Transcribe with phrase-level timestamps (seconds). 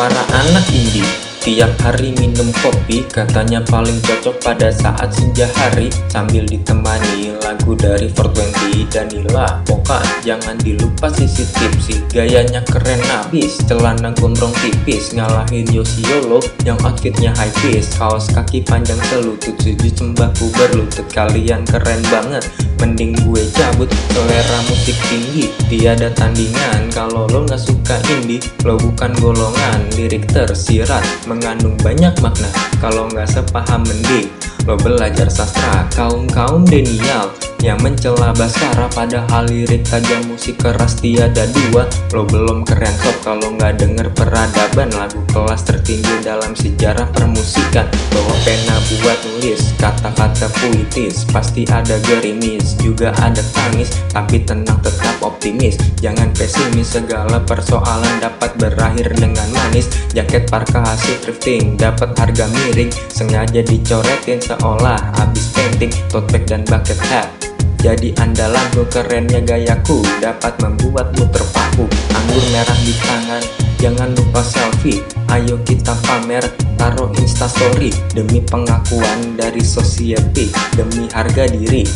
[0.00, 1.04] Para anak indie
[1.44, 8.08] Tiap hari minum kopi Katanya paling cocok pada saat senja hari Sambil ditemani lagu dari
[8.08, 10.00] 420 Danila Poka.
[10.24, 13.60] Jangan dilupa sisi tipsi Gayanya keren abis.
[13.68, 17.92] Celana gondrong tipis Ngalahin Yosiolo yang outfitnya high piece.
[18.00, 22.48] Kaos kaki panjang selutut Sujud sembahku berlutut Kalian keren banget
[22.80, 26.88] Mending gue cabut selera musik tinggi Tiada tandingan.
[26.88, 29.84] Kalau lo gak suka indie Lo bukan golongan.
[29.94, 32.48] Lirik tersirat mengandung banyak makna.
[32.80, 34.32] Kalau nggak sepaham mending
[34.64, 35.84] Lo belajar sastra.
[35.92, 37.28] Kaum-kaum denial
[37.60, 41.84] yang mencela Baskara Padahal lirik tajam musik keras tiada dua.
[42.12, 44.88] Lo belum keren sob kalau nggak denger peradaban.
[44.96, 47.86] Lagu kelas tertinggi dalam sejarah permusikan.
[48.12, 51.28] Bawa pena buat nulis kata-kata puitis.
[51.28, 53.92] Pasti ada gerimis juga ada tangis.
[54.10, 55.76] Tapi tenang tetap optimis.
[56.00, 59.88] Jangan pesimis segala persoalan dapat berakhir dengan manis.
[60.16, 62.90] Jaket parka hasil thrifting dapat harga miring.
[63.12, 65.92] Sengaja dicoretin seolah habis painting.
[66.08, 67.49] Tote bag dan bucket hat
[67.80, 70.04] jadi andalanku kerennya gayaku.
[70.20, 71.88] Dapat membuatmu terpaku.
[72.12, 73.40] Anggur merah di tangan.
[73.80, 75.00] Jangan lupa selfie.
[75.32, 76.44] Ayo kita pamer
[76.76, 80.52] Taruh instastory Demi pengakuan dari society.
[80.76, 81.88] Demi harga diri.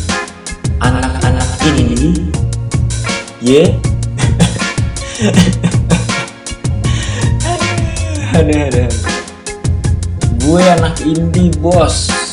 [0.81, 2.33] Anak-anak ini.
[3.45, 3.77] Ye?
[8.35, 8.91] Aduh, aduh.
[10.43, 12.24] Gue anak indie bos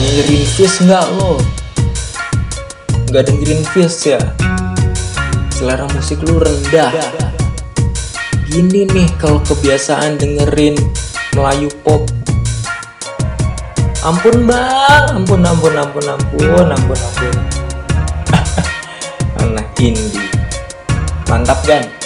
[0.00, 1.36] dengerin Fish nggak lo?
[3.12, 4.20] Nggak dengerin Fish ya?
[5.52, 6.88] Selera musik lu rendah.
[8.48, 10.74] Gini nih kalau kebiasaan dengerin
[11.36, 12.08] Melayu pop.
[14.00, 17.34] Ampun bang, ampun ampun ampun ampun ampun ampun.
[19.44, 20.24] Anak indie,
[21.28, 21.99] mantap kan?